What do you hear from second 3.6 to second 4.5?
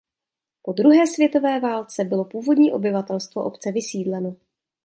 vysídleno.